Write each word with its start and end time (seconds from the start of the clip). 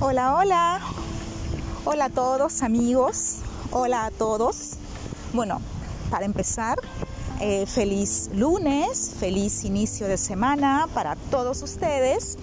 Hola, 0.00 0.36
hola. 0.36 0.80
Hola 1.84 2.04
a 2.04 2.08
todos 2.08 2.62
amigos. 2.62 3.38
Hola 3.72 4.06
a 4.06 4.10
todos. 4.12 4.74
Bueno, 5.32 5.60
para 6.08 6.24
empezar, 6.24 6.78
eh, 7.40 7.66
feliz 7.66 8.30
lunes, 8.32 9.10
feliz 9.18 9.64
inicio 9.64 10.06
de 10.06 10.16
semana 10.16 10.88
para 10.94 11.16
todos 11.32 11.62
ustedes. 11.62 12.38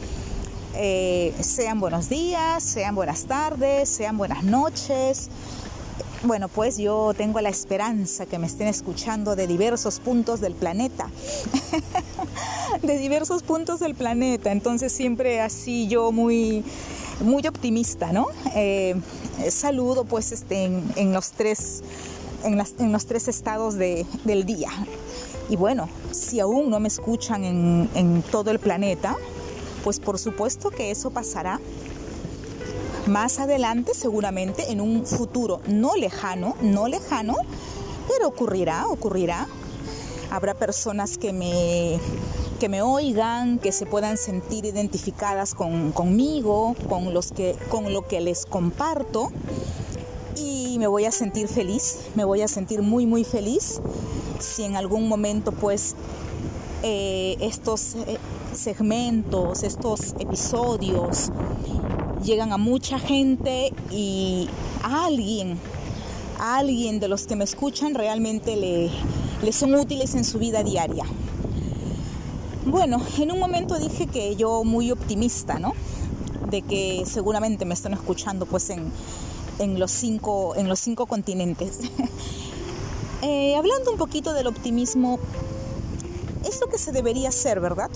Eh, 0.73 1.33
sean 1.39 1.79
buenos 1.79 2.09
días, 2.09 2.61
sean 2.61 2.93
buenas 2.93 3.23
tardes, 3.23 3.87
sean 3.87 4.17
buenas 4.17 4.43
noches. 4.43 5.29
Bueno, 6.23 6.49
pues 6.49 6.77
yo 6.77 7.13
tengo 7.15 7.39
la 7.39 7.49
esperanza 7.49 8.25
que 8.25 8.37
me 8.37 8.47
estén 8.47 8.67
escuchando 8.67 9.37
de 9.37 9.47
diversos 9.47 10.01
puntos 10.01 10.41
del 10.41 10.55
planeta. 10.55 11.09
de 12.81 12.98
diversos 12.98 13.44
puntos 13.44 13.80
del 13.80 13.95
planeta. 13.95 14.52
Entonces 14.52 14.91
siempre 14.91 15.40
así 15.40 15.88
yo 15.88 16.12
muy 16.12 16.66
muy 17.21 17.45
optimista, 17.47 18.11
¿no? 18.11 18.27
Eh, 18.55 18.95
saludo 19.49 20.05
pues 20.05 20.31
este, 20.31 20.65
en, 20.65 21.13
los 21.13 21.31
tres, 21.31 21.83
en, 22.43 22.91
los 22.91 23.05
tres 23.05 23.27
estados 23.27 23.75
del 23.75 24.45
día. 24.45 24.69
Y 25.49 25.55
bueno, 25.55 25.88
si 26.11 26.39
aún 26.39 26.69
no 26.69 26.79
me 26.79 26.88
escuchan 26.88 27.43
en, 27.43 27.89
en 27.93 28.23
todo 28.23 28.51
el 28.51 28.59
planeta, 28.59 29.15
pues 29.83 29.99
por 29.99 30.17
supuesto 30.17 30.71
que 30.71 30.91
eso 30.91 31.11
pasará 31.11 31.59
más 33.07 33.39
adelante, 33.39 33.93
seguramente 33.93 34.71
en 34.71 34.81
un 34.81 35.05
futuro 35.05 35.61
no 35.67 35.95
lejano, 35.95 36.55
no 36.61 36.88
lejano, 36.88 37.35
pero 38.07 38.27
ocurrirá, 38.27 38.88
ocurrirá. 38.88 39.47
Habrá 40.31 40.55
personas 40.55 41.17
que 41.17 41.31
me 41.31 41.99
que 42.59 42.70
me 42.70 42.82
oigan, 42.82 43.59
que 43.59 43.72
se 43.72 43.86
puedan 43.86 44.18
sentir 44.18 44.66
identificadas 44.66 45.53
con, 45.53 45.92
conmigo, 45.92 46.75
con, 46.89 47.14
los 47.14 47.31
que, 47.31 47.56
con 47.70 47.94
lo 47.94 48.08
que 48.08 48.22
les 48.22 48.45
comparto. 48.45 49.31
Y 50.36 50.78
me 50.80 50.88
voy 50.88 51.06
a 51.06 51.12
sentir 51.12 51.47
feliz, 51.47 52.00
me 52.16 52.23
voy 52.23 52.42
a 52.42 52.47
sentir 52.47 52.81
muy, 52.81 53.06
muy 53.06 53.23
feliz 53.23 53.80
si 54.39 54.64
en 54.64 54.75
algún 54.75 55.08
momento 55.08 55.52
pues 55.52 55.95
eh, 56.84 57.38
estos 57.39 57.95
eh, 57.95 58.17
segmentos, 58.53 59.64
estos 59.64 60.14
episodios 60.19 61.31
llegan 62.23 62.52
a 62.52 62.58
mucha 62.58 63.00
gente 63.00 63.72
y 63.92 64.50
a 64.84 65.06
alguien, 65.06 65.58
a 66.40 66.58
alguien 66.58 67.00
de 67.00 67.08
los 67.08 67.28
que 67.28 67.36
me 67.36 67.44
escuchan 67.44 67.95
realmente 67.95 68.56
le, 68.56 68.90
le 69.42 69.52
son 69.52 69.75
útiles 69.75 70.16
en 70.16 70.23
su 70.23 70.40
vida 70.40 70.64
diaria. 70.64 71.06
Bueno, 72.66 72.99
en 73.19 73.31
un 73.31 73.39
momento 73.39 73.77
dije 73.77 74.08
que 74.08 74.35
yo 74.35 74.63
muy 74.63 74.91
optimista, 74.91 75.59
¿no? 75.59 75.73
De 76.49 76.63
que 76.63 77.03
seguramente 77.05 77.63
me 77.63 77.75
están 77.75 77.94
escuchando 77.94 78.47
pues 78.47 78.72
en, 78.72 79.80
los, 79.80 79.91
cinco, 79.91 80.55
en 80.55 80.67
los 80.67 80.80
cinco 80.80 81.05
continentes. 81.05 81.80
Eh, 83.22 83.55
hablando 83.55 83.89
un 83.89 83.97
poquito 83.97 84.33
del 84.33 84.45
optimismo, 84.45 85.17
es 86.47 86.61
lo 86.61 86.67
que 86.67 86.77
se 86.77 86.91
debería 86.91 87.30
hacer, 87.30 87.59
¿verdad? 87.59 87.89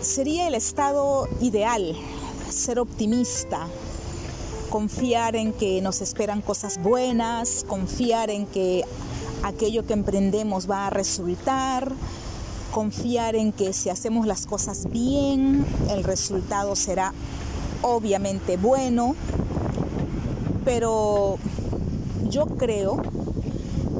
Sería 0.00 0.48
el 0.48 0.54
estado 0.54 1.28
ideal, 1.42 1.94
ser 2.48 2.78
optimista, 2.78 3.66
confiar 4.70 5.36
en 5.36 5.52
que 5.52 5.82
nos 5.82 6.00
esperan 6.00 6.40
cosas 6.40 6.80
buenas, 6.82 7.66
confiar 7.68 8.30
en 8.30 8.46
que 8.46 8.84
aquello 9.42 9.84
que 9.84 9.92
emprendemos 9.92 10.70
va 10.70 10.86
a 10.86 10.90
resultar, 10.90 11.92
confiar 12.76 13.36
en 13.36 13.52
que 13.52 13.72
si 13.72 13.88
hacemos 13.88 14.26
las 14.26 14.44
cosas 14.44 14.90
bien, 14.90 15.64
el 15.88 16.04
resultado 16.04 16.76
será 16.76 17.14
obviamente 17.80 18.58
bueno, 18.58 19.16
pero 20.62 21.38
yo 22.28 22.44
creo 22.44 23.00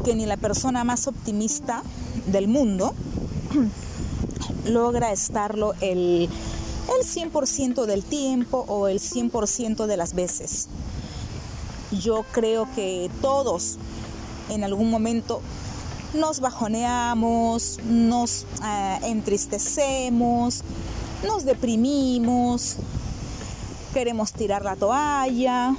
que 0.05 0.15
ni 0.15 0.27
la 0.27 0.37
persona 0.37 0.85
más 0.85 1.07
optimista 1.07 1.83
del 2.27 2.49
mundo 2.49 2.93
logra 4.67 5.11
estarlo 5.11 5.73
el, 5.81 6.29
el 6.29 7.33
100% 7.33 7.87
del 7.87 8.05
tiempo 8.05 8.67
o 8.69 8.89
el 8.89 9.01
100% 9.01 9.87
de 9.87 9.97
las 9.97 10.13
veces. 10.13 10.69
Yo 11.99 12.27
creo 12.31 12.69
que 12.75 13.11
todos 13.23 13.79
en 14.51 14.65
algún 14.65 14.91
momento 14.91 15.41
nos 16.15 16.41
bajoneamos, 16.41 17.79
nos 17.85 18.47
eh, 18.65 18.99
entristecemos, 19.05 20.63
nos 21.25 21.45
deprimimos, 21.45 22.77
queremos 23.93 24.33
tirar 24.33 24.63
la 24.65 24.77
toalla. 24.77 25.75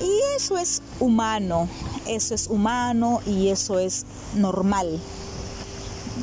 Y 0.00 0.36
eso 0.36 0.56
es 0.58 0.80
humano, 1.00 1.68
eso 2.06 2.34
es 2.34 2.46
humano 2.46 3.20
y 3.26 3.48
eso 3.48 3.78
es 3.78 4.06
normal. 4.36 5.00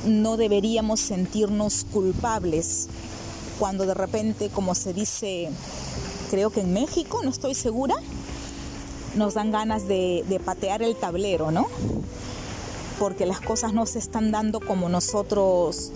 No 0.06 0.38
deberíamos 0.38 1.02
sentirnos 1.02 1.86
culpables 1.92 2.88
cuando 3.60 3.86
de 3.86 3.94
repente, 3.94 4.50
como 4.50 4.76
se 4.76 4.94
dice, 4.94 5.50
creo 6.30 6.52
que 6.52 6.62
en 6.62 6.74
México, 6.74 7.20
no 7.24 7.30
estoy 7.30 7.54
segura, 7.54 7.96
nos 9.16 9.34
dan 9.34 9.52
ganas 9.52 9.88
de, 9.88 10.24
de 10.28 10.40
patear 10.40 10.82
el 10.82 10.96
tablero, 10.96 11.52
¿no? 11.52 11.68
Porque 13.00 13.26
las 13.26 13.42
cosas 13.42 13.74
no 13.74 13.86
se 13.86 14.00
están 14.00 14.32
dando 14.32 14.60
como 14.60 14.90
nosotros 14.90 15.92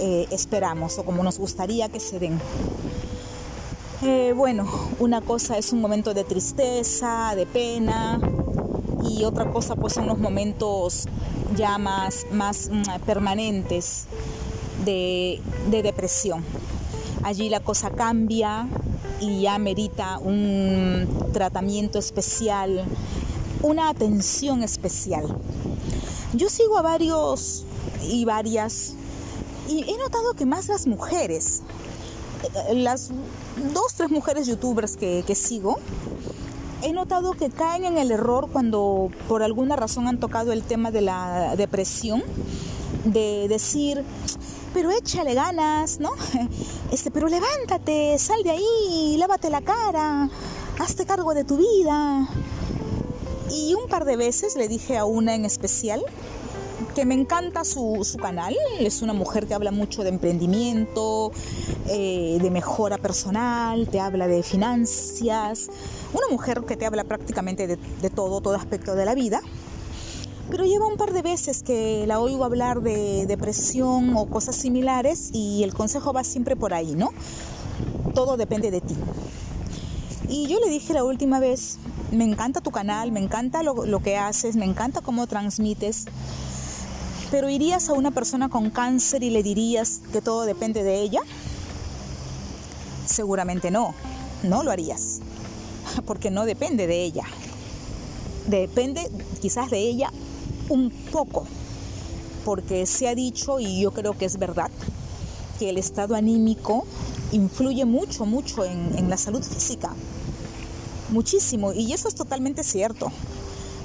eh, 0.00 0.26
esperamos 0.30 0.98
o 0.98 1.04
como 1.04 1.22
nos 1.22 1.38
gustaría 1.38 1.88
que 1.88 2.00
se 2.00 2.18
den. 2.18 2.40
Eh, 4.02 4.32
bueno, 4.36 4.66
una 4.98 5.20
cosa 5.20 5.56
es 5.58 5.72
un 5.72 5.80
momento 5.80 6.12
de 6.12 6.24
tristeza, 6.24 7.34
de 7.36 7.46
pena 7.46 8.20
y 9.08 9.24
otra 9.24 9.52
cosa 9.52 9.76
pues 9.76 9.92
son 9.92 10.06
los 10.06 10.18
momentos 10.18 11.06
ya 11.56 11.78
más, 11.78 12.26
más 12.32 12.68
mm, 12.72 13.00
permanentes 13.06 14.06
de, 14.84 15.40
de 15.70 15.82
depresión. 15.82 16.42
Allí 17.22 17.48
la 17.48 17.60
cosa 17.60 17.90
cambia 17.90 18.66
y 19.20 19.42
ya 19.42 19.58
merita 19.58 20.18
un 20.18 21.06
tratamiento 21.32 22.00
especial, 22.00 22.84
una 23.62 23.88
atención 23.88 24.64
especial. 24.64 25.36
Yo 26.34 26.48
sigo 26.48 26.78
a 26.78 26.82
varios 26.82 27.64
y 28.02 28.24
varias 28.24 28.94
y 29.68 29.84
he 29.90 29.98
notado 29.98 30.34
que 30.34 30.46
más 30.46 30.68
las 30.68 30.86
mujeres, 30.86 31.62
eh, 32.68 32.74
las 32.74 33.10
dos, 33.74 33.94
tres 33.94 34.10
mujeres 34.10 34.46
youtubers 34.46 34.96
que, 34.96 35.24
que 35.26 35.34
sigo, 35.34 35.78
he 36.82 36.92
notado 36.92 37.32
que 37.32 37.50
caen 37.50 37.84
en 37.84 37.98
el 37.98 38.10
error 38.10 38.48
cuando 38.52 39.10
por 39.28 39.42
alguna 39.42 39.76
razón 39.76 40.08
han 40.08 40.18
tocado 40.18 40.52
el 40.52 40.62
tema 40.62 40.90
de 40.90 41.02
la 41.02 41.54
depresión, 41.56 42.22
de 43.04 43.46
decir, 43.48 44.04
pero 44.74 44.90
échale 44.90 45.34
ganas, 45.34 46.00
¿no? 46.00 46.10
Este, 46.90 47.10
pero 47.10 47.28
levántate, 47.28 48.18
sal 48.18 48.42
de 48.42 48.50
ahí, 48.50 49.16
lávate 49.16 49.48
la 49.48 49.62
cara, 49.62 50.28
hazte 50.78 51.06
cargo 51.06 51.32
de 51.32 51.44
tu 51.44 51.56
vida. 51.56 52.28
Y 53.50 53.74
un 53.74 53.88
par 53.88 54.04
de 54.04 54.16
veces 54.16 54.56
le 54.56 54.68
dije 54.68 54.96
a 54.96 55.04
una 55.04 55.34
en 55.34 55.44
especial 55.44 56.02
que 56.94 57.04
me 57.04 57.14
encanta 57.14 57.64
su, 57.64 58.04
canal. 58.20 58.54
Es 58.78 59.02
una 59.02 59.12
mujer 59.12 59.46
que 59.46 59.54
habla 59.54 59.70
mucho 59.70 60.02
de 60.02 60.10
emprendimiento, 60.10 61.32
eh, 61.88 62.38
de 62.40 62.50
mejora 62.50 62.98
personal, 62.98 63.88
te 63.88 64.00
habla 64.00 64.26
de 64.26 64.42
finanzas. 64.42 65.68
Una 66.12 66.28
mujer 66.30 66.62
que 66.62 66.76
te 66.76 66.86
habla 66.86 67.04
prácticamente 67.04 67.66
de, 67.66 67.76
de 67.76 68.10
todo, 68.10 68.40
todo 68.40 68.54
aspecto 68.54 68.94
de 68.94 69.04
la 69.04 69.14
vida. 69.14 69.40
Pero 70.50 70.64
lleva 70.64 70.86
un 70.86 70.96
par 70.96 71.12
de 71.12 71.22
veces 71.22 71.62
que 71.62 72.04
la 72.06 72.20
oigo 72.20 72.44
hablar 72.44 72.82
de 72.82 73.26
depresión 73.26 74.16
o 74.16 74.26
cosas 74.26 74.56
similares 74.56 75.30
y 75.32 75.62
el 75.62 75.72
consejo 75.72 76.12
va 76.12 76.24
siempre 76.24 76.56
por 76.56 76.74
ahí, 76.74 76.94
¿no? 76.94 77.10
Todo 78.14 78.36
depende 78.36 78.70
de 78.70 78.80
ti. 78.80 78.96
Y 80.28 80.48
yo 80.48 80.58
le 80.60 80.68
dije 80.68 80.92
la 80.92 81.04
última 81.04 81.40
vez, 81.40 81.78
me 82.12 82.24
encanta 82.24 82.60
tu 82.60 82.70
canal, 82.70 83.10
me 83.10 83.20
encanta 83.20 83.62
lo, 83.62 84.00
que 84.00 84.16
haces, 84.16 84.54
me 84.56 84.66
encanta 84.66 85.00
cómo 85.00 85.26
transmites, 85.26 86.04
pero 87.30 87.48
¿irías 87.48 87.88
a 87.88 87.94
una 87.94 88.10
persona 88.10 88.50
con 88.50 88.70
cáncer 88.70 89.22
y 89.22 89.30
le 89.30 89.42
dirías 89.42 90.02
que 90.12 90.20
todo 90.20 90.44
depende 90.44 90.82
de 90.82 91.00
ella? 91.00 91.20
Seguramente 93.06 93.70
no, 93.70 93.94
no 94.42 94.62
lo 94.62 94.70
harías, 94.70 95.20
porque 96.06 96.30
no 96.30 96.44
depende 96.44 96.86
de 96.86 97.02
ella. 97.02 97.24
Depende 98.46 99.10
quizás 99.40 99.70
de 99.70 99.78
ella 99.78 100.10
un 100.68 100.90
poco, 100.90 101.46
porque 102.44 102.84
se 102.86 103.08
ha 103.08 103.14
dicho, 103.14 103.58
y 103.58 103.80
yo 103.80 103.92
creo 103.92 104.16
que 104.18 104.26
es 104.26 104.38
verdad, 104.38 104.70
que 105.58 105.70
el 105.70 105.78
estado 105.78 106.14
anímico 106.14 106.84
influye 107.30 107.86
mucho, 107.86 108.26
mucho 108.26 108.64
en, 108.64 108.98
en 108.98 109.08
la 109.08 109.16
salud 109.16 109.42
física 109.42 109.94
muchísimo 111.12 111.72
y 111.72 111.92
eso 111.92 112.08
es 112.08 112.14
totalmente 112.14 112.64
cierto. 112.64 113.12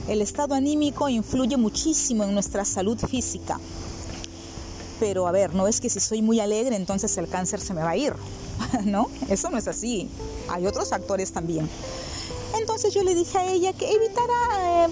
El 0.08 0.22
estado 0.22 0.56
anímico 0.56 1.10
influye 1.10 1.58
muchísimo 1.58 2.24
en 2.24 2.34
nuestra 2.34 2.66
salud 2.66 2.98
física. 2.98 3.60
Pero 5.00 5.28
a 5.28 5.32
ver, 5.32 5.54
no 5.54 5.68
es 5.68 5.80
que 5.80 5.90
si 5.90 6.00
soy 6.00 6.22
muy 6.22 6.40
alegre 6.40 6.76
entonces 6.76 7.18
el 7.18 7.28
cáncer 7.28 7.60
se 7.60 7.74
me 7.74 7.82
va 7.82 7.92
a 7.92 7.98
ir. 7.98 8.14
¿no? 8.86 9.10
Eso 9.30 9.50
no 9.50 9.58
es 9.58 9.68
así. 9.68 10.10
Hay 10.50 10.66
otros 10.68 10.90
factores 10.90 11.32
también. 11.32 11.70
Entonces 12.60 12.94
yo 12.94 13.04
le 13.04 13.16
dije 13.16 13.38
a 13.38 13.52
ella 13.52 13.74
que 13.74 13.90
evitara 13.92 14.86
eh, 14.86 14.90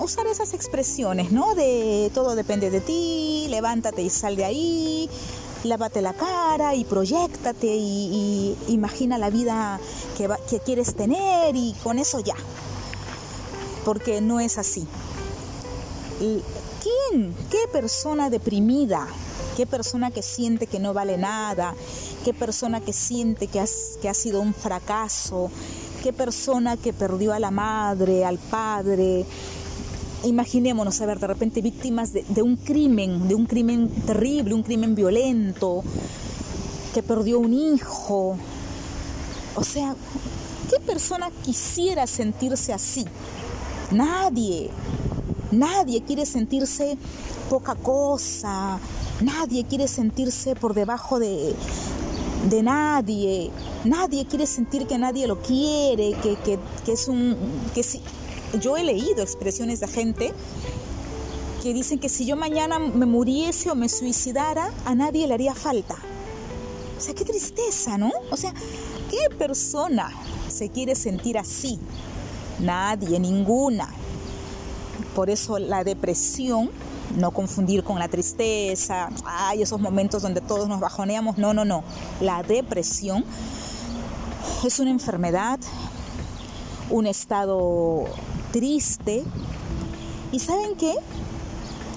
usar 0.00 0.26
esas 0.26 0.54
expresiones, 0.54 1.32
¿no? 1.32 1.54
De 1.54 2.10
todo 2.14 2.34
depende 2.34 2.70
de 2.70 2.80
ti, 2.80 3.46
levántate 3.48 4.02
y 4.02 4.10
sal 4.10 4.36
de 4.36 4.44
ahí, 4.44 5.08
lávate 5.66 6.02
la 6.02 6.14
cara 6.14 6.74
y 6.74 6.84
proyectate 6.84 7.66
y, 7.66 8.56
imagina 8.68 9.18
la 9.18 9.30
vida 9.30 9.80
que, 10.16 10.60
quieres 10.60 10.94
tener 10.94 11.54
y 11.56 11.74
con 11.82 11.98
eso 11.98 12.20
ya. 12.20 12.36
Porque 13.84 14.20
no 14.20 14.40
es 14.40 14.58
así. 14.58 14.86
¿Quién? 16.18 17.34
¿Qué 17.50 17.68
persona 17.72 18.30
deprimida? 18.30 19.06
¿Qué 19.56 19.66
persona 19.66 20.10
que 20.10 20.22
siente 20.22 20.66
que 20.66 20.78
no 20.78 20.92
vale 20.92 21.16
nada? 21.16 21.74
¿Qué 22.24 22.34
persona 22.34 22.80
que 22.80 22.92
siente 22.92 23.46
que, 23.46 23.64
que 24.02 24.08
ha 24.08 24.14
sido 24.14 24.40
un 24.40 24.54
fracaso? 24.54 25.50
¿Qué 26.02 26.12
persona 26.12 26.76
que 26.76 26.92
perdió 26.92 27.32
a 27.32 27.38
la 27.38 27.50
madre, 27.50 28.24
al 28.24 28.38
padre? 28.38 29.24
Imaginémonos, 30.26 31.00
a 31.00 31.06
ver, 31.06 31.20
de 31.20 31.28
repente 31.28 31.62
víctimas 31.62 32.12
de, 32.12 32.42
un 32.42 32.56
crimen, 32.56 33.28
de 33.28 33.36
un 33.36 33.46
crimen 33.46 33.88
terrible, 34.06 34.54
un 34.54 34.64
crimen 34.64 34.96
violento, 34.96 35.84
que 36.92 37.02
perdió 37.02 37.38
un 37.38 37.54
hijo. 37.54 38.36
O 39.54 39.62
sea, 39.62 39.94
¿qué 40.68 40.80
persona 40.84 41.30
quisiera 41.44 42.08
sentirse 42.08 42.72
así? 42.72 43.04
Nadie. 43.92 44.70
Nadie 45.52 46.02
quiere 46.02 46.26
sentirse 46.26 46.98
poca 47.48 47.76
cosa. 47.76 48.80
Nadie 49.20 49.64
quiere 49.64 49.86
sentirse 49.86 50.56
por 50.56 50.74
debajo 50.74 51.20
de, 51.20 51.54
de 52.50 52.62
nadie. 52.64 53.52
Nadie 53.84 54.26
quiere 54.26 54.46
sentir 54.46 54.88
que 54.88 54.98
nadie 54.98 55.28
lo 55.28 55.40
quiere, 55.40 56.16
que, 56.20 56.36
que, 56.84 56.92
es 56.92 57.06
un... 57.06 57.36
que 57.74 57.84
yo 58.60 58.76
he 58.76 58.84
leído 58.84 59.22
expresiones 59.22 59.80
de 59.80 59.88
gente 59.88 60.32
que 61.62 61.74
dicen 61.74 61.98
que 61.98 62.08
si 62.08 62.26
yo 62.26 62.36
mañana 62.36 62.78
me 62.78 63.06
muriese 63.06 63.70
o 63.70 63.74
me 63.74 63.88
suicidara, 63.88 64.70
a 64.84 64.94
nadie 64.94 65.26
le 65.26 65.34
haría 65.34 65.54
falta. 65.54 65.96
O 66.96 67.00
sea, 67.00 67.14
qué 67.14 67.24
tristeza, 67.24 67.98
¿no? 67.98 68.10
O 68.30 68.36
sea, 68.36 68.54
¿qué 69.10 69.34
persona 69.36 70.10
se 70.48 70.70
quiere 70.70 70.94
sentir 70.94 71.36
así? 71.38 71.78
Nadie, 72.60 73.18
ninguna. 73.18 73.88
Por 75.14 75.28
eso 75.28 75.58
la 75.58 75.84
depresión, 75.84 76.70
no 77.16 77.32
confundir 77.32 77.84
con 77.84 77.98
la 77.98 78.08
tristeza, 78.08 79.10
hay 79.24 79.62
esos 79.62 79.80
momentos 79.80 80.22
donde 80.22 80.40
todos 80.40 80.68
nos 80.68 80.80
bajoneamos, 80.80 81.36
no, 81.36 81.52
no, 81.52 81.64
no. 81.64 81.84
La 82.20 82.42
depresión 82.42 83.24
es 84.64 84.78
una 84.78 84.90
enfermedad, 84.90 85.58
un 86.90 87.06
estado 87.06 88.04
triste. 88.56 89.22
¿Y 90.32 90.38
saben 90.38 90.76
qué? 90.76 90.94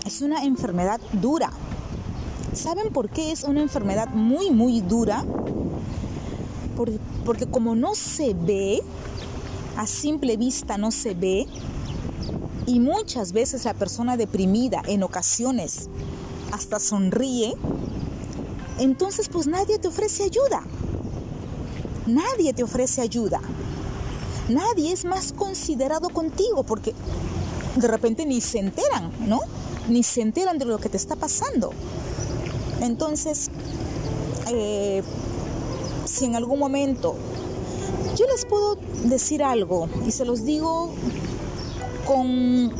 Es 0.05 0.21
una 0.21 0.43
enfermedad 0.43 0.99
dura. 1.13 1.51
¿Saben 2.53 2.91
por 2.91 3.09
qué 3.09 3.31
es 3.31 3.45
una 3.45 3.61
enfermedad 3.61 4.09
muy, 4.09 4.51
muy 4.51 4.81
dura? 4.81 5.23
porque 7.25 7.45
como 7.45 7.75
no 7.75 7.93
se 7.93 8.33
ve, 8.33 8.81
a 9.75 9.85
simple 9.85 10.37
vista 10.37 10.77
no 10.77 10.91
se 10.91 11.13
ve, 11.13 11.45
y 12.65 12.79
muchas 12.79 13.33
veces 13.33 13.65
la 13.65 13.73
persona 13.73 14.15
deprimida 14.15 14.81
en 14.87 15.03
ocasiones 15.03 15.89
hasta 16.53 16.79
sonríe, 16.79 17.53
entonces 18.79 19.27
pues 19.27 19.45
nadie 19.45 19.77
te 19.77 19.89
ofrece 19.89 20.23
ayuda. 20.23 20.63
Nadie 22.07 22.53
te 22.53 22.63
ofrece 22.63 23.01
ayuda. 23.01 23.41
Nadie 24.49 24.91
es 24.91 25.05
más 25.05 25.31
considerado 25.31 26.09
contigo 26.09 26.63
porque 26.63 26.93
de 27.75 27.87
repente 27.87 28.25
ni 28.25 28.41
se 28.41 28.59
enteran, 28.59 29.11
¿no? 29.27 29.39
Ni 29.87 30.03
se 30.03 30.21
enteran 30.21 30.57
de 30.57 30.65
lo 30.65 30.79
que 30.79 30.89
te 30.89 30.97
está 30.97 31.15
pasando. 31.15 31.71
Entonces, 32.81 33.49
eh, 34.51 35.03
si 36.05 36.25
en 36.25 36.35
algún 36.35 36.57
momento 36.57 37.15
yo 38.15 38.25
les 38.27 38.45
puedo 38.45 38.77
decir 39.03 39.43
algo 39.43 39.87
y 40.05 40.11
se 40.11 40.25
los 40.25 40.43
digo 40.43 40.91
con... 42.05 42.71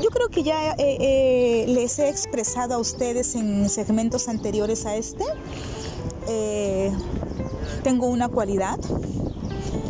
Yo 0.00 0.10
creo 0.10 0.28
que 0.28 0.44
ya 0.44 0.74
eh, 0.74 0.76
eh, 1.00 1.64
les 1.66 1.98
he 1.98 2.08
expresado 2.08 2.74
a 2.74 2.78
ustedes 2.78 3.34
en 3.34 3.68
segmentos 3.68 4.28
anteriores 4.28 4.86
a 4.86 4.94
este. 4.94 5.24
Tengo 7.82 8.06
una 8.06 8.28
cualidad. 8.28 8.78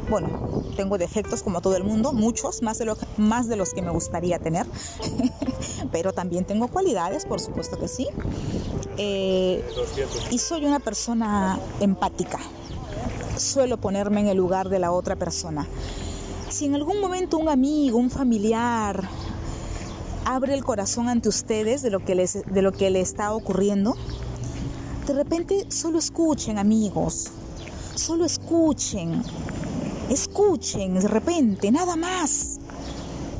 Bueno, 0.09 0.63
tengo 0.77 0.97
defectos 0.97 1.43
como 1.43 1.61
todo 1.61 1.77
el 1.77 1.85
mundo, 1.85 2.13
muchos, 2.13 2.63
más 2.63 2.79
de, 2.79 2.87
lo, 2.87 2.97
más 3.19 3.47
de 3.47 3.57
los 3.57 3.75
que 3.75 3.83
me 3.83 3.91
gustaría 3.91 4.39
tener. 4.39 4.67
Pero 5.93 6.13
también 6.13 6.45
tengo 6.45 6.69
cualidades, 6.69 7.27
por 7.27 7.41
supuesto 7.41 7.79
que 7.79 7.89
sí. 7.89 8.09
y 10.31 10.39
soy 10.39 10.65
una 10.65 10.81
persona 10.81 11.59
empática. 11.81 12.39
Suelo 13.37 13.77
ponerme 13.77 14.21
en 14.21 14.29
el 14.29 14.37
lugar 14.37 14.69
de 14.69 14.79
la 14.79 14.93
otra 14.93 15.17
persona. 15.17 15.67
Si 16.49 16.65
en 16.65 16.75
algún 16.75 17.01
momento 17.01 17.37
un 17.37 17.51
amigo, 17.51 17.99
un 17.99 18.11
familiar 18.11 19.09
abre 20.25 20.55
el 20.55 20.65
corazón 20.65 21.09
ante 21.09 21.29
ustedes 21.29 21.83
de 21.83 21.91
lo 21.91 22.05
que 22.05 22.15
les, 22.15 22.45
de 22.45 22.63
lo 22.63 22.73
que 22.73 22.91
le 22.91 23.01
está 23.01 23.33
ocurriendo, 23.33 23.95
de 25.07 25.13
repente 25.13 25.67
solo 25.71 25.99
escuchen, 25.99 26.59
amigos. 26.59 27.31
Solo 27.95 28.25
escuchen. 28.25 29.23
Escuchen 30.11 30.95
de 30.95 31.09
repente, 31.09 31.71
nada 31.71 31.97
más. 31.97 32.59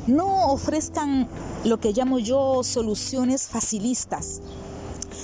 No 0.07 0.51
ofrezcan 0.51 1.27
lo 1.63 1.79
que 1.79 1.93
llamo 1.93 2.19
yo 2.19 2.63
soluciones 2.63 3.47
facilistas. 3.47 4.41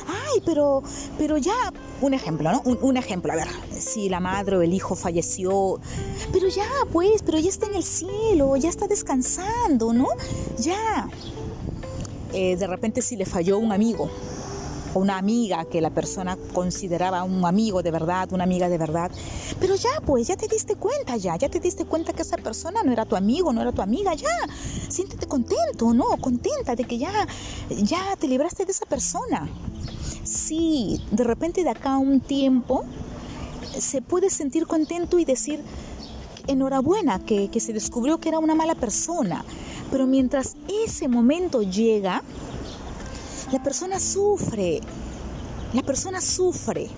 Ay, 0.08 0.42
pero, 0.46 0.84
pero 1.18 1.38
ya, 1.38 1.72
un 2.02 2.14
ejemplo, 2.14 2.52
¿no? 2.52 2.62
Un, 2.62 2.98
ejemplo, 2.98 3.32
a 3.32 3.36
ver, 3.36 3.48
si 3.72 4.10
la 4.10 4.20
madre 4.20 4.58
o 4.58 4.62
el 4.62 4.74
hijo 4.74 4.96
falleció, 4.96 5.80
pero 6.32 6.48
ya, 6.48 6.68
pues, 6.92 7.24
pero 7.24 7.40
ya 7.40 7.50
está 7.50 7.68
en 7.68 7.76
el 7.76 7.84
cielo, 7.84 8.56
ya 8.58 8.70
está 8.70 8.88
descansando, 8.88 9.94
¿no? 9.94 10.08
Ya. 10.60 11.10
Eh, 12.34 12.58
de 12.58 12.68
repente 12.68 13.02
si 13.02 13.16
le 13.16 13.26
falló 13.26 13.58
un 13.58 13.72
amigo 13.72 14.10
una 15.00 15.18
amiga 15.18 15.66
que 15.66 15.82
la 15.82 15.90
persona 15.90 16.38
consideraba 16.54 17.24
un 17.24 17.46
amigo 17.46 17.84
de 17.84 17.92
verdad, 17.92 18.32
una 18.32 18.44
amiga 18.44 18.70
de 18.70 18.78
verdad, 18.78 19.12
pero 19.60 19.76
ya, 19.76 20.02
pues, 20.06 20.28
ya 20.28 20.38
te 20.38 20.48
diste 20.48 20.76
cuenta, 20.76 21.18
ya, 21.18 21.36
ya 21.38 21.50
te 21.50 21.60
diste 21.60 21.86
cuenta 21.86 22.14
que 22.14 22.22
esa 22.22 22.38
persona 22.38 22.84
no 22.84 22.92
era 22.92 23.06
tu 23.06 23.16
amigo, 23.16 23.54
no 23.54 23.62
era 23.62 23.72
tu 23.72 23.82
amiga, 23.82 24.14
ya, 24.14 24.30
siéntete 24.90 25.28
contento, 25.28 25.94
¿no? 25.94 26.06
Contenta 26.20 26.76
de 26.76 26.84
que 26.84 26.98
ya, 26.98 27.28
ya 27.70 28.16
te 28.18 28.28
libraste 28.28 28.66
de 28.66 28.72
esa 28.72 28.86
persona 28.86 29.50
sí, 30.26 31.02
de 31.12 31.24
repente 31.24 31.64
de 31.64 31.70
acá 31.70 31.94
a 31.94 31.98
un 31.98 32.20
tiempo 32.20 32.84
se 33.78 34.02
puede 34.02 34.30
sentir 34.30 34.68
contento 34.68 35.20
y 35.20 35.26
decir 35.26 35.62
enhorabuena 36.48 37.20
que, 37.20 37.50
que 37.50 37.60
se 37.60 37.74
descubrió 37.74 38.20
que 38.20 38.30
era 38.30 38.40
una 38.40 38.56
mala 38.56 38.76
persona. 38.76 39.44
Pero 39.92 40.08
mientras 40.08 40.56
ese 40.86 41.08
momento 41.08 41.62
llega, 41.62 42.24
la 43.56 43.64
persona 43.64 44.02
sufre, 44.02 44.82
la 45.72 45.82
persona 45.82 46.20
sufre. 46.20 46.90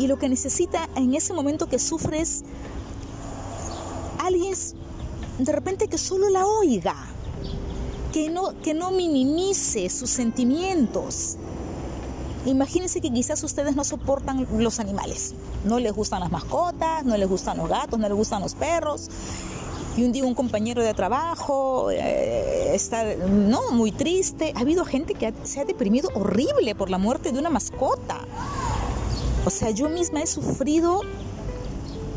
Y 0.00 0.08
lo 0.08 0.18
que 0.18 0.28
necesita 0.28 0.88
en 0.96 1.14
ese 1.14 1.32
momento 1.32 1.68
que 1.68 1.78
sufre 1.78 2.20
es 2.20 2.42
alguien 4.18 4.52
de 5.38 5.52
repente 5.52 5.86
que 5.86 5.96
solo 5.96 6.28
la 6.28 6.44
oiga, 6.44 6.96
que 8.12 8.30
no, 8.30 8.60
que 8.62 8.74
no 8.74 8.90
minimice 8.90 9.88
sus 9.90 10.10
sentimientos, 10.10 11.36
Imagínense 12.46 13.02
que 13.02 13.10
quizás 13.12 13.42
ustedes 13.44 13.76
no 13.76 13.84
soportan 13.84 14.46
los 14.56 14.80
animales. 14.80 15.34
No 15.64 15.78
les 15.78 15.92
gustan 15.92 16.20
las 16.20 16.30
mascotas, 16.30 17.04
no 17.04 17.14
les 17.18 17.28
gustan 17.28 17.58
los 17.58 17.68
gatos, 17.68 18.00
no 18.00 18.08
les 18.08 18.16
gustan 18.16 18.40
los 18.40 18.54
perros. 18.54 19.10
Y 19.96 20.04
un 20.04 20.12
día 20.12 20.24
un 20.24 20.34
compañero 20.34 20.82
de 20.82 20.94
trabajo 20.94 21.90
eh, 21.90 22.74
está 22.74 23.04
no 23.16 23.72
muy 23.72 23.90
triste. 23.92 24.52
Ha 24.54 24.60
habido 24.60 24.84
gente 24.84 25.14
que 25.14 25.32
se 25.44 25.60
ha 25.60 25.64
deprimido 25.64 26.10
horrible 26.14 26.74
por 26.74 26.90
la 26.90 26.98
muerte 26.98 27.32
de 27.32 27.38
una 27.38 27.50
mascota. 27.50 28.20
O 29.44 29.50
sea, 29.50 29.70
yo 29.70 29.88
misma 29.88 30.22
he 30.22 30.26
sufrido, 30.26 31.00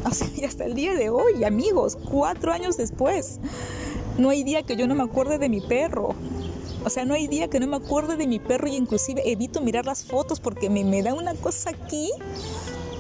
o 0.06 0.12
sea, 0.14 0.28
hasta 0.48 0.66
el 0.66 0.76
día 0.76 0.94
de 0.94 1.10
hoy, 1.10 1.44
amigos, 1.44 1.98
cuatro 2.10 2.52
años 2.52 2.78
después. 2.78 3.40
No 4.18 4.30
hay 4.30 4.44
día 4.44 4.62
que 4.62 4.76
yo 4.76 4.88
no 4.88 4.94
me 4.94 5.04
acuerde 5.04 5.40
de 5.40 5.50
mi 5.50 5.62
perro. 5.62 6.14
O 6.86 6.90
sea, 6.90 7.06
no 7.06 7.14
hay 7.14 7.28
día 7.28 7.48
que 7.48 7.60
no 7.60 7.68
me 7.68 7.78
acuerde 7.78 8.18
de 8.18 8.28
mi 8.28 8.40
perro 8.40 8.68
y 8.68 8.76
inclusive 8.76 9.32
evito 9.32 9.62
mirar 9.62 9.86
las 9.86 10.04
fotos 10.04 10.40
porque 10.40 10.70
me, 10.70 10.84
me 10.84 11.02
da 11.02 11.14
una 11.14 11.34
cosa 11.34 11.72
aquí. 11.72 12.12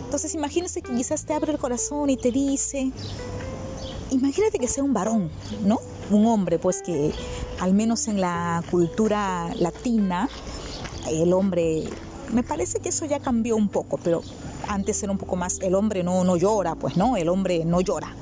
Entonces 0.05 0.35
imagínese 0.35 0.81
que 0.81 0.93
quizás 0.93 1.25
te 1.25 1.33
abre 1.33 1.51
el 1.51 1.57
corazón 1.57 2.09
y 2.09 2.17
te 2.17 2.31
dice, 2.31 2.91
imagínate 4.13 4.59
que 4.59 4.67
sea 4.67 4.83
un 4.83 4.93
varón, 4.93 5.29
¿no? 5.65 5.79
Un 6.11 6.25
hombre, 6.25 6.59
pues 6.59 6.81
que 6.81 7.11
al 7.59 7.73
menos 7.73 8.07
en 8.07 8.21
la 8.21 8.63
cultura 8.69 9.53
latina, 9.59 10.29
el 11.09 11.33
hombre, 11.33 11.83
me 12.31 12.43
parece 12.43 12.79
que 12.79 12.89
eso 12.89 13.05
ya 13.05 13.19
cambió 13.19 13.55
un 13.55 13.69
poco, 13.69 13.97
pero 13.97 14.21
antes 14.67 15.01
era 15.03 15.11
un 15.11 15.17
poco 15.17 15.35
más, 15.35 15.59
el 15.59 15.75
hombre 15.75 16.03
no, 16.03 16.23
no 16.23 16.35
llora, 16.35 16.75
pues 16.75 16.97
no, 16.97 17.17
el 17.17 17.29
hombre 17.29 17.65
no 17.65 17.81
llora. 17.81 18.15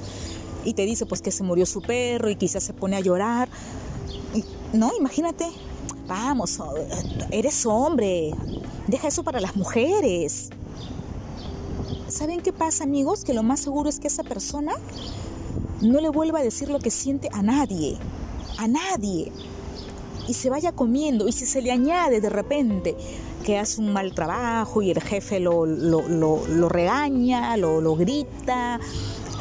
Y 0.64 0.74
te 0.74 0.86
dice 0.86 1.06
pues 1.06 1.22
que 1.22 1.32
se 1.32 1.44
murió 1.44 1.66
su 1.66 1.82
perro 1.82 2.30
y 2.30 2.36
quizás 2.36 2.64
se 2.64 2.74
pone 2.74 2.96
a 2.96 3.00
llorar. 3.00 3.50
no, 4.74 4.92
imagínate, 4.98 5.48
vamos, 6.08 6.60
eres 7.32 7.66
hombre, 7.66 8.32
deja 8.88 9.08
eso 9.08 9.24
para 9.24 9.40
las 9.40 9.56
mujeres. 9.56 10.50
¿Saben 12.08 12.42
qué 12.42 12.52
pasa 12.52 12.84
amigos? 12.84 13.24
Que 13.24 13.34
lo 13.34 13.42
más 13.42 13.62
seguro 13.62 13.90
es 13.90 14.00
que 14.00 14.08
esa 14.08 14.24
persona 14.24 14.74
no 15.82 16.00
le 16.00 16.10
vuelva 16.10 16.40
a 16.40 16.44
decir 16.44 16.70
lo 16.70 16.80
que 16.80 16.92
siente 16.92 17.30
a 17.34 17.42
nadie, 17.42 17.98
a 18.58 18.68
nadie. 18.68 19.32
Y 20.28 20.34
se 20.34 20.50
vaya 20.50 20.72
comiendo. 20.72 21.28
Y 21.28 21.32
si 21.32 21.46
se 21.46 21.62
le 21.62 21.72
añade 21.72 22.22
de 22.22 22.30
repente 22.30 22.96
que 23.44 23.58
hace 23.58 23.82
un 23.82 23.92
mal 23.92 24.14
trabajo 24.14 24.82
y 24.82 24.92
el 24.92 25.02
jefe 25.02 25.40
lo, 25.40 25.66
lo, 25.66 26.70
regaña, 26.70 27.58
lo, 27.58 27.96
grita, 27.96 28.80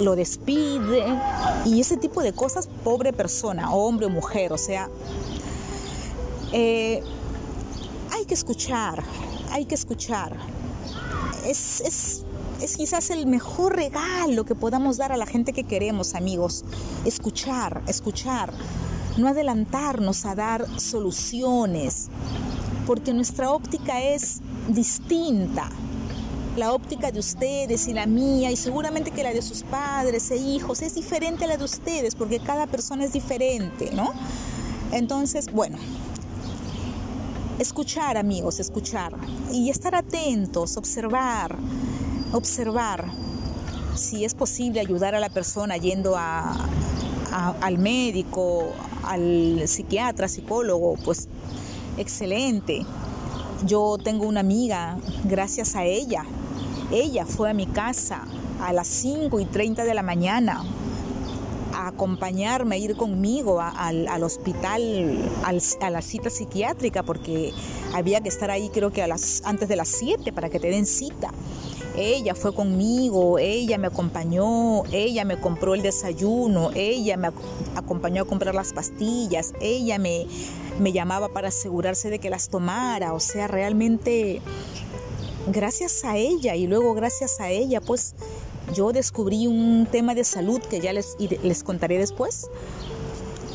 lo 0.00 0.16
despide 0.16 1.04
y 1.66 1.80
ese 1.80 1.96
tipo 1.96 2.22
de 2.22 2.32
cosas, 2.32 2.68
pobre 2.82 3.12
persona, 3.12 3.72
hombre 3.72 4.06
o 4.06 4.10
mujer, 4.10 4.52
o 4.52 4.58
sea, 4.58 4.88
eh, 6.52 7.02
hay 8.10 8.24
que 8.24 8.34
escuchar, 8.34 9.02
hay 9.52 9.66
que 9.66 9.74
escuchar. 9.74 10.36
Es, 11.46 11.80
es, 11.82 12.24
es 12.60 12.76
quizás 12.76 13.10
el 13.10 13.26
mejor 13.26 13.76
regalo 13.76 14.44
que 14.44 14.54
podamos 14.54 14.96
dar 14.96 15.12
a 15.12 15.16
la 15.16 15.26
gente 15.26 15.52
que 15.52 15.64
queremos, 15.64 16.14
amigos. 16.14 16.64
Escuchar, 17.04 17.82
escuchar. 17.86 18.52
No 19.16 19.28
adelantarnos 19.28 20.24
a 20.24 20.34
dar 20.34 20.66
soluciones, 20.80 22.08
porque 22.86 23.12
nuestra 23.12 23.50
óptica 23.50 24.02
es 24.02 24.40
distinta. 24.68 25.70
La 26.56 26.72
óptica 26.72 27.10
de 27.10 27.20
ustedes 27.20 27.88
y 27.88 27.94
la 27.94 28.06
mía, 28.06 28.50
y 28.50 28.56
seguramente 28.56 29.10
que 29.10 29.22
la 29.22 29.32
de 29.32 29.42
sus 29.42 29.62
padres 29.62 30.30
e 30.30 30.36
hijos, 30.36 30.82
es 30.82 30.94
diferente 30.94 31.44
a 31.44 31.48
la 31.48 31.56
de 31.56 31.64
ustedes, 31.64 32.14
porque 32.14 32.40
cada 32.40 32.66
persona 32.66 33.04
es 33.04 33.12
diferente, 33.12 33.90
¿no? 33.92 34.12
Entonces, 34.92 35.46
bueno, 35.52 35.78
escuchar 37.58 38.16
amigos, 38.16 38.58
escuchar 38.58 39.12
y 39.52 39.70
estar 39.70 39.94
atentos, 39.94 40.76
observar, 40.76 41.56
observar 42.32 43.06
si 43.94 44.24
es 44.24 44.34
posible 44.34 44.80
ayudar 44.80 45.14
a 45.14 45.20
la 45.20 45.28
persona 45.28 45.76
yendo 45.76 46.16
a, 46.16 46.68
al 47.60 47.78
médico, 47.78 48.72
al 49.04 49.62
psiquiatra, 49.66 50.28
psicólogo, 50.28 50.96
pues 51.04 51.28
excelente. 51.98 52.84
Yo 53.66 53.98
tengo 54.02 54.26
una 54.26 54.40
amiga, 54.40 54.96
gracias 55.24 55.76
a 55.76 55.84
ella. 55.84 56.24
Ella 56.90 57.26
fue 57.26 57.50
a 57.50 57.54
mi 57.54 57.66
casa 57.66 58.24
a 58.60 58.72
las 58.72 58.86
5 58.88 59.38
y 59.40 59.44
30 59.44 59.84
de 59.84 59.94
la 59.94 60.02
mañana 60.02 60.62
a 61.74 61.88
acompañarme, 61.88 62.74
a 62.74 62.78
ir 62.78 62.96
conmigo 62.96 63.60
al, 63.60 64.22
hospital, 64.22 65.18
a 65.44 65.90
la 65.90 66.02
cita 66.02 66.30
psiquiátrica, 66.30 67.02
porque 67.02 67.52
había 67.94 68.20
que 68.20 68.28
estar 68.28 68.50
ahí 68.50 68.70
creo 68.70 68.90
que 68.92 69.02
a 69.02 69.06
las, 69.06 69.42
antes 69.44 69.68
de 69.68 69.76
las 69.76 69.88
7 69.88 70.32
para 70.32 70.48
que 70.48 70.58
te 70.58 70.68
den 70.68 70.86
cita. 70.86 71.30
Ella 71.96 72.34
fue 72.34 72.54
conmigo, 72.54 73.38
ella 73.38 73.76
me 73.78 73.88
acompañó, 73.88 74.84
ella 74.92 75.24
me 75.24 75.38
compró 75.38 75.74
el 75.74 75.82
desayuno, 75.82 76.70
ella 76.74 77.16
me 77.16 77.30
acompañó 77.74 78.22
a 78.22 78.24
comprar 78.24 78.54
las 78.54 78.72
pastillas, 78.72 79.54
ella 79.60 79.98
me, 79.98 80.26
me 80.78 80.92
llamaba 80.92 81.28
para 81.28 81.48
asegurarse 81.48 82.08
de 82.10 82.18
que 82.18 82.30
las 82.30 82.48
tomara. 82.48 83.12
O 83.12 83.20
sea, 83.20 83.48
realmente 83.48 84.40
gracias 85.48 86.04
a 86.04 86.16
ella 86.16 86.54
y 86.54 86.66
luego 86.66 86.94
gracias 86.94 87.40
a 87.40 87.50
ella, 87.50 87.80
pues 87.80 88.14
yo 88.74 88.92
descubrí 88.92 89.46
un 89.46 89.86
tema 89.90 90.14
de 90.14 90.24
salud 90.24 90.60
que 90.60 90.80
ya 90.80 90.92
les, 90.92 91.16
les 91.18 91.64
contaré 91.64 91.98
después, 91.98 92.48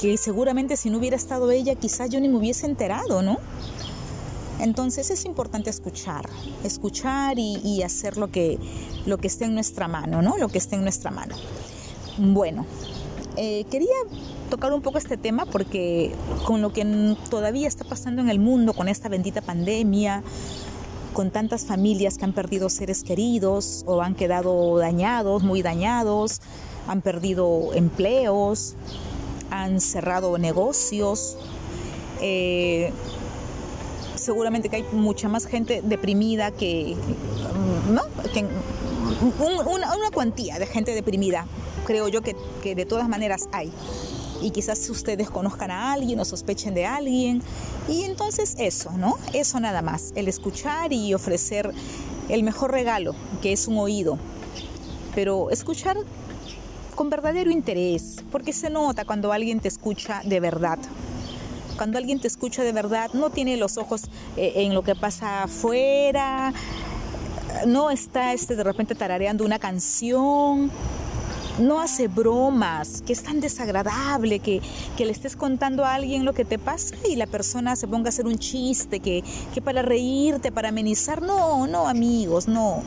que 0.02 0.18
seguramente 0.18 0.76
si 0.78 0.90
no 0.90 0.98
hubiera 0.98 1.16
estado 1.16 1.52
ella, 1.52 1.76
quizás 1.76 2.10
yo 2.10 2.20
ni 2.20 2.28
me 2.28 2.38
hubiese 2.38 2.66
enterado, 2.66 3.22
¿no? 3.22 3.40
Entonces 4.66 5.12
es 5.12 5.26
importante 5.26 5.70
escuchar, 5.70 6.28
escuchar 6.64 7.38
y, 7.38 7.84
hacer 7.84 8.18
lo 8.18 8.32
que, 8.32 8.58
lo 9.06 9.20
que 9.20 9.28
esté 9.28 9.46
en 9.46 9.54
nuestra 9.54 9.88
mano, 9.88 10.24
¿no? 10.24 10.38
Lo 10.40 10.48
que 10.48 10.58
esté 10.58 10.76
en 10.76 10.82
nuestra 10.82 11.12
mano. 11.12 11.36
Bueno, 12.18 12.66
eh, 13.38 13.66
quería 13.70 13.94
tocar 14.50 14.74
un 14.74 14.82
poco 14.82 14.98
este 14.98 15.18
tema 15.18 15.46
porque 15.46 16.16
con 16.48 16.64
lo 16.64 16.74
que 16.74 17.16
todavía 17.30 17.68
está 17.68 17.86
pasando 17.86 18.24
en 18.24 18.30
el 18.32 18.40
mundo, 18.40 18.74
con 18.74 18.88
esta 18.88 19.08
bendita 19.08 19.44
pandemia, 19.44 20.24
con 21.14 21.30
tantas 21.30 21.68
familias 21.68 22.18
que 22.18 22.26
han 22.26 22.34
perdido 22.34 22.68
seres 22.70 23.04
queridos 23.04 23.84
o 23.86 24.02
han 24.02 24.16
quedado 24.16 24.80
dañados, 24.80 25.44
muy 25.44 25.62
dañados, 25.62 26.42
han 26.88 27.04
perdido 27.04 27.72
empleos, 27.76 28.74
han 29.52 29.80
cerrado 29.80 30.40
negocios. 30.40 31.38
Eh, 32.20 32.92
seguramente 34.26 34.70
que 34.70 34.78
hay 34.78 34.86
mucha 34.92 35.30
más 35.30 35.46
gente 35.46 35.82
deprimida 35.84 36.52
que, 36.52 36.96
¿no? 37.90 38.02
una, 39.40 40.12
cuantía 40.12 40.60
de 40.60 40.66
gente 40.66 40.94
deprimida, 40.94 41.46
creo 41.86 42.08
yo 42.08 42.22
que, 42.22 42.36
que 42.64 42.76
de 42.76 42.86
todas 42.86 43.08
maneras 43.08 43.48
hay 43.52 43.72
y 44.42 44.52
quizás 44.52 44.90
ustedes 44.90 45.30
conozcan 45.30 45.72
a 45.72 45.94
alguien 45.94 46.20
o 46.20 46.26
sospechen 46.26 46.74
de 46.74 46.86
alguien. 46.86 47.42
Y 47.88 48.04
entonces 48.04 48.56
eso, 48.60 48.92
¿no? 48.92 49.18
Eso 49.34 49.60
nada 49.60 49.82
más, 49.82 50.12
el 50.16 50.28
escuchar 50.28 50.92
y 50.94 51.14
ofrecer 51.14 51.72
el 52.30 52.44
mejor 52.44 52.72
regalo, 52.72 53.16
que 53.42 53.54
es 53.54 53.68
un 53.68 53.78
oído. 53.78 54.18
Pero 55.14 55.50
escuchar 55.52 55.98
con 56.96 57.10
verdadero 57.10 57.52
interés, 57.52 58.18
porque 58.32 58.54
se 58.54 58.70
nota 58.70 59.06
cuando 59.06 59.32
alguien 59.32 59.60
te 59.60 59.68
escucha 59.68 60.22
de 60.24 60.40
verdad. 60.40 60.80
Cuando 61.78 61.98
alguien 61.98 62.20
te 62.20 62.28
escucha 62.28 62.64
de 62.64 62.72
verdad, 62.72 63.12
no 63.14 63.30
tiene 63.30 63.58
los 63.58 63.78
ojos 63.78 64.04
eh, 64.38 64.54
en 64.58 64.74
lo 64.74 64.84
que 64.84 64.96
pasa 64.96 65.44
afuera, 65.44 66.54
no 67.68 67.92
está 67.92 68.34
este, 68.34 68.56
de 68.56 68.64
repente 68.64 68.96
tarareando 68.96 69.44
una 69.46 69.60
canción, 69.60 70.72
no 71.60 71.80
hace 71.80 72.08
bromas, 72.08 73.02
que 73.02 73.14
es 73.14 73.24
tan 73.24 73.40
desagradable 73.40 74.40
que, 74.40 74.62
le 74.98 75.12
estés 75.12 75.36
contando 75.36 75.86
a 75.86 75.94
alguien 75.94 76.26
lo 76.26 76.34
que 76.34 76.46
te 76.46 76.60
pasa 76.60 76.96
y 77.10 77.16
la 77.16 77.28
persona 77.28 77.76
se 77.76 77.88
ponga 77.88 78.08
a 78.08 78.10
hacer 78.10 78.26
un 78.26 78.38
chiste, 78.38 79.00
que, 79.00 79.24
que 79.54 79.62
para 79.62 79.82
reírte, 79.82 80.52
para 80.52 80.70
amenizar. 80.70 81.22
No, 81.22 81.68
no, 81.68 81.88
amigos, 81.88 82.48
no 82.48 82.84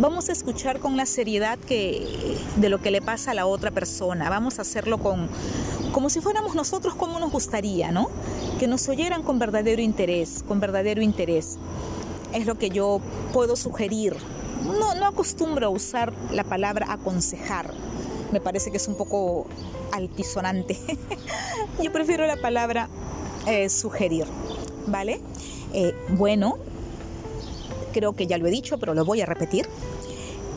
vamos 0.00 0.28
a 0.28 0.32
escuchar 0.32 0.78
con 0.78 0.96
la 0.96 1.06
seriedad 1.06 1.58
que, 1.58 2.38
de 2.56 2.68
lo 2.68 2.80
que 2.80 2.90
le 2.90 3.02
pasa 3.02 3.32
a 3.32 3.34
la 3.34 3.46
otra 3.46 3.70
persona. 3.70 4.30
Vamos 4.30 4.58
a 4.58 4.62
hacerlo 4.62 4.98
con, 4.98 5.28
como 5.92 6.10
si 6.10 6.20
fuéramos 6.20 6.54
nosotros 6.54 6.94
como 6.94 7.18
nos 7.18 7.32
gustaría, 7.32 7.90
¿no? 7.90 8.08
Que 8.58 8.66
nos 8.66 8.88
oyeran 8.88 9.22
con 9.22 9.38
verdadero 9.38 9.82
interés, 9.82 10.44
con 10.46 10.60
verdadero 10.60 11.02
interés. 11.02 11.58
Es 12.32 12.46
lo 12.46 12.56
que 12.56 12.70
yo 12.70 13.00
puedo 13.32 13.56
sugerir. 13.56 14.16
No, 14.64 14.94
no 14.94 15.06
acostumbro 15.06 15.66
a 15.66 15.70
usar 15.70 16.12
la 16.32 16.44
palabra 16.44 16.86
aconsejar. 16.90 17.72
Me 18.32 18.40
parece 18.40 18.70
que 18.70 18.76
es 18.76 18.88
un 18.88 18.96
poco 18.96 19.46
altisonante. 19.92 20.78
yo 21.82 21.92
prefiero 21.92 22.26
la 22.26 22.36
palabra 22.36 22.88
eh, 23.46 23.68
sugerir, 23.68 24.26
¿vale? 24.86 25.20
Eh, 25.72 25.94
bueno, 26.10 26.58
creo 27.92 28.14
que 28.14 28.26
ya 28.26 28.38
lo 28.38 28.46
he 28.46 28.50
dicho, 28.50 28.78
pero 28.78 28.94
lo 28.94 29.04
voy 29.04 29.20
a 29.20 29.26
repetir. 29.26 29.68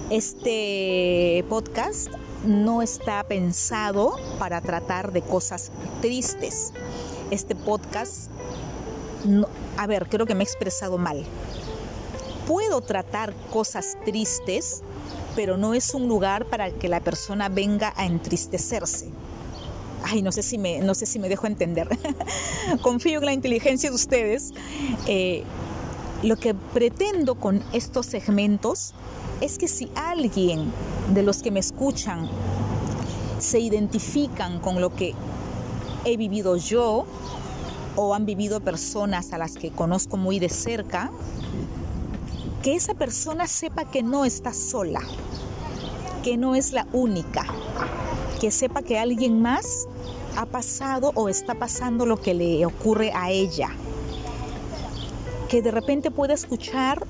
Este 0.09 1.45
podcast 1.47 2.11
no 2.45 2.81
está 2.81 3.23
pensado 3.23 4.15
para 4.39 4.61
tratar 4.61 5.11
de 5.11 5.21
cosas 5.21 5.71
tristes. 6.01 6.73
Este 7.29 7.55
podcast, 7.55 8.29
a 9.77 9.87
ver, 9.87 10.07
creo 10.09 10.25
que 10.25 10.35
me 10.35 10.43
he 10.43 10.45
expresado 10.45 10.97
mal. 10.97 11.23
Puedo 12.47 12.81
tratar 12.81 13.33
cosas 13.51 13.97
tristes, 14.05 14.81
pero 15.35 15.57
no 15.57 15.73
es 15.73 15.93
un 15.93 16.07
lugar 16.07 16.45
para 16.45 16.71
que 16.71 16.89
la 16.89 16.99
persona 16.99 17.47
venga 17.47 17.93
a 17.95 18.05
entristecerse. 18.05 19.09
Ay, 20.03 20.21
no 20.23 20.31
sé 20.31 20.41
si 20.41 20.57
me, 20.57 20.79
no 20.79 20.95
sé 20.95 21.05
si 21.05 21.19
me 21.19 21.29
dejo 21.29 21.45
entender. 21.47 21.87
Confío 22.81 23.19
en 23.19 23.25
la 23.25 23.33
inteligencia 23.33 23.89
de 23.89 23.95
ustedes. 23.95 24.51
Eh, 25.07 25.43
lo 26.23 26.35
que 26.37 26.53
pretendo 26.53 27.35
con 27.35 27.63
estos 27.73 28.05
segmentos 28.05 28.93
es 29.41 29.57
que 29.57 29.67
si 29.67 29.91
alguien 29.95 30.71
de 31.13 31.23
los 31.23 31.41
que 31.41 31.49
me 31.49 31.59
escuchan 31.59 32.29
se 33.39 33.59
identifican 33.59 34.59
con 34.59 34.81
lo 34.81 34.95
que 34.95 35.15
he 36.05 36.17
vivido 36.17 36.57
yo 36.57 37.05
o 37.95 38.13
han 38.13 38.25
vivido 38.25 38.59
personas 38.59 39.33
a 39.33 39.39
las 39.39 39.53
que 39.53 39.71
conozco 39.71 40.15
muy 40.15 40.37
de 40.37 40.49
cerca, 40.49 41.11
que 42.61 42.75
esa 42.75 42.93
persona 42.93 43.47
sepa 43.47 43.85
que 43.85 44.03
no 44.03 44.23
está 44.23 44.53
sola, 44.53 45.01
que 46.23 46.37
no 46.37 46.53
es 46.53 46.71
la 46.71 46.85
única, 46.93 47.45
que 48.39 48.51
sepa 48.51 48.83
que 48.83 48.99
alguien 48.99 49.41
más 49.41 49.87
ha 50.37 50.45
pasado 50.45 51.11
o 51.15 51.29
está 51.29 51.55
pasando 51.55 52.05
lo 52.05 52.17
que 52.17 52.35
le 52.35 52.63
ocurre 52.65 53.11
a 53.13 53.31
ella 53.31 53.71
que 55.51 55.61
de 55.61 55.69
repente 55.69 56.11
pueda 56.11 56.33
escuchar 56.33 57.05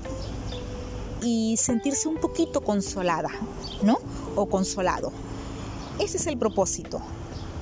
y 1.22 1.56
sentirse 1.56 2.08
un 2.08 2.16
poquito 2.16 2.60
consolada, 2.60 3.30
¿no? 3.84 3.98
O 4.34 4.46
consolado. 4.46 5.12
Ese 6.00 6.16
es 6.16 6.26
el 6.26 6.36
propósito. 6.36 7.00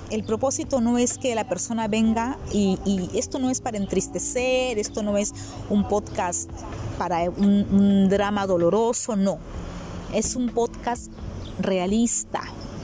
El 0.09 0.25
propósito 0.25 0.81
no 0.81 0.97
es 0.97 1.19
que 1.19 1.35
la 1.35 1.47
persona 1.47 1.87
venga 1.87 2.39
y, 2.51 3.11
esto 3.13 3.39
no 3.39 3.51
es 3.51 3.61
para 3.61 3.77
entristecer, 3.77 4.79
esto 4.79 5.03
no 5.03 5.19
es 5.19 5.35
un 5.69 5.87
podcast 5.87 6.49
para 6.97 7.29
un 7.29 8.09
drama 8.09 8.47
doloroso, 8.47 9.17
no. 9.17 9.37
Es 10.15 10.35
un 10.35 10.49
podcast 10.49 11.13
realista 11.59 12.41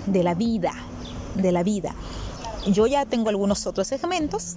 de 0.06 0.22
la 0.22 0.34
vida, 0.34 0.74
de 1.34 1.50
la 1.50 1.62
vida. 1.62 1.94
Yo 2.66 2.86
ya 2.86 3.06
tengo 3.06 3.30
algunos 3.30 3.66
otros 3.66 3.86
segmentos 3.86 4.56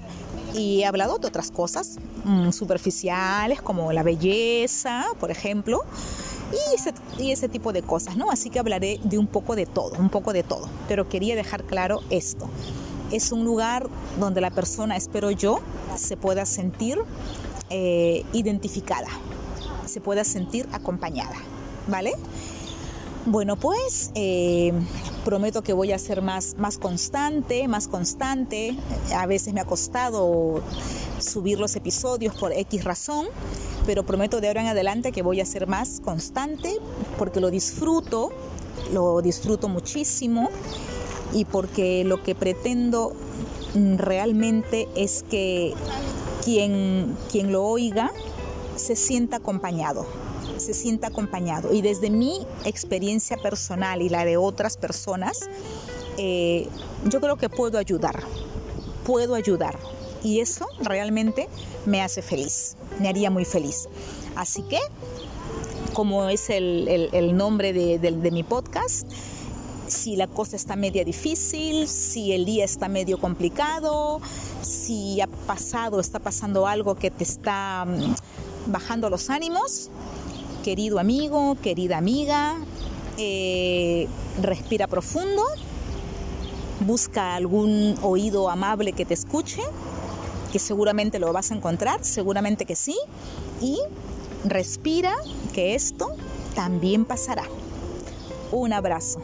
y 0.54 0.82
he 0.82 0.86
hablado 0.86 1.18
de 1.18 1.28
otras 1.28 1.52
cosas 1.52 1.98
mm, 2.24 2.52
superficiales 2.52 3.62
como 3.62 3.92
la 3.92 4.04
belleza, 4.04 5.06
por 5.20 5.32
ejemplo, 5.32 5.84
y 7.22 7.32
ese, 7.32 7.50
tipo 7.50 7.74
de 7.74 7.84
cosas, 7.84 8.18
¿no? 8.18 8.32
Así 8.32 8.50
que 8.50 8.60
hablaré 8.60 9.00
de 9.04 9.18
un 9.18 9.28
poco 9.28 9.56
de 9.56 9.66
todo, 9.66 9.94
un 10.00 10.10
poco 10.10 10.34
de 10.34 10.44
todo. 10.44 10.68
Pero 10.88 11.08
quería 11.08 11.36
dejar 11.36 11.64
claro 11.64 12.02
esto. 12.10 12.50
Es 13.12 13.32
un 13.32 13.44
lugar 13.44 13.88
donde 14.20 14.42
la 14.42 14.52
persona, 14.52 14.96
espero 14.96 15.32
yo, 15.32 15.60
se 15.96 16.18
pueda 16.18 16.46
sentir 16.46 16.98
eh, 17.70 18.26
identificada, 18.34 19.10
se 19.86 20.02
pueda 20.02 20.24
sentir 20.24 20.68
acompañada, 20.72 21.36
¿vale? 21.88 22.14
Bueno, 23.32 23.58
pues 23.58 24.10
eh, 24.16 24.74
prometo 25.24 25.62
que 25.62 25.72
voy 25.74 25.92
a 25.92 26.00
ser 26.00 26.24
más, 26.24 26.56
más 26.58 26.80
constante, 26.80 27.68
más 27.68 27.88
constante. 27.88 28.76
A 29.16 29.28
veces 29.28 29.54
me 29.54 29.62
ha 29.62 29.66
costado 29.66 30.64
subir 31.20 31.60
los 31.60 31.76
episodios 31.76 32.36
por 32.36 32.52
X 32.52 32.84
razón, 32.84 33.28
pero 33.86 34.04
prometo 34.04 34.42
de 34.42 34.48
ahora 34.48 34.62
en 34.62 34.68
adelante 34.70 35.12
que 35.12 35.22
voy 35.22 35.42
a 35.42 35.46
ser 35.46 35.68
más 35.68 36.02
constante 36.04 36.80
porque 37.20 37.40
lo 37.40 37.52
disfruto, 37.52 38.32
lo 38.94 39.22
disfruto 39.22 39.70
muchísimo 39.70 40.50
y 41.32 41.46
porque 41.46 42.04
lo 42.04 42.24
que 42.24 42.34
pretendo 42.34 43.14
realmente 43.76 44.88
es 44.96 45.24
que 45.30 45.76
quien, 46.44 47.16
quien 47.32 47.52
lo 47.52 47.64
oiga 47.64 48.12
se 48.76 48.96
sienta 48.96 49.36
acompañado 49.36 50.08
se 50.60 50.74
sienta 50.74 51.08
acompañado. 51.08 51.74
Y 51.74 51.82
desde 51.82 52.10
mi 52.10 52.46
experiencia 52.66 53.38
personal 53.38 54.02
y 54.02 54.10
la 54.10 54.26
de 54.26 54.38
otras 54.38 54.78
personas, 54.78 55.50
eh, 56.18 56.68
yo 57.06 57.22
creo 57.22 57.38
que 57.38 57.50
puedo 57.50 57.78
ayudar, 57.78 58.24
puedo 59.06 59.36
ayudar. 59.36 59.78
Y 60.24 60.42
eso 60.42 60.66
realmente 60.82 61.48
me 61.86 62.02
hace 62.02 62.22
feliz, 62.22 62.76
me 63.00 63.08
haría 63.08 63.30
muy 63.30 63.46
feliz. 63.46 63.88
Así 64.36 64.64
que, 64.64 64.80
como 65.94 66.28
es 66.30 66.50
el, 66.50 67.36
nombre 67.36 67.74
de, 67.74 67.98
de 68.00 68.32
mi 68.32 68.44
podcast, 68.44 69.08
si 69.90 70.16
la 70.16 70.28
cosa 70.28 70.56
está 70.56 70.76
media 70.76 71.04
difícil, 71.04 71.88
si 71.88 72.32
el 72.32 72.46
día 72.46 72.64
está 72.64 72.88
medio 72.88 73.20
complicado, 73.20 74.22
si 74.62 75.20
ha 75.22 75.28
pasado, 75.28 76.00
está 76.00 76.20
pasando 76.20 76.68
algo 76.68 76.96
que 76.96 77.12
te 77.12 77.24
está 77.24 77.86
mm, 77.86 78.72
bajando 78.72 79.10
los 79.10 79.30
ánimos, 79.30 79.90
querido 80.64 81.00
amigo, 81.00 81.58
querida 81.62 81.98
amiga, 81.98 82.58
eh, 83.18 84.08
respira 84.42 84.88
profundo, 84.88 85.44
busca 86.82 87.36
algún 87.36 87.96
oído 88.02 88.50
amable 88.50 88.94
que 88.94 89.06
te 89.06 89.14
escuche, 89.14 89.62
que 90.52 90.60
seguramente 90.60 91.20
lo 91.20 91.32
vas 91.34 91.52
a 91.52 91.56
encontrar, 91.56 92.04
seguramente 92.04 92.66
que 92.66 92.76
sí, 92.76 92.98
y 93.62 93.80
respira 94.46 95.16
que 95.54 95.76
esto 95.76 96.16
también 96.56 97.06
pasará. 97.06 97.44
Un 98.52 98.74
abrazo. 98.74 99.20